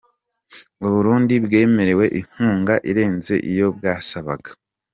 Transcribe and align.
U 0.85 0.87
Burundi 0.93 1.33
bwemerewe 1.45 2.05
inkunga 2.19 2.73
irenze 2.89 3.35
iyo 3.51 3.67
bwasabaga 3.77 4.49